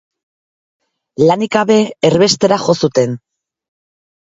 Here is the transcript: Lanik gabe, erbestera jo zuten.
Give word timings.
Lanik 1.29 1.55
gabe, 1.59 1.79
erbestera 2.13 2.61
jo 2.67 2.79
zuten. 2.85 3.19